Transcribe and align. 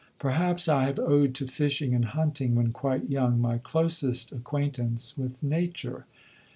Perhaps 0.17 0.67
I 0.67 0.85
have 0.85 0.97
owed 0.97 1.35
to 1.35 1.45
fishing 1.45 1.93
and 1.93 2.05
hunting, 2.05 2.55
when 2.55 2.71
quite 2.71 3.07
young, 3.07 3.39
my 3.39 3.59
closest 3.59 4.31
acquaintance 4.31 5.15
with 5.15 5.43
Nature. 5.43 6.07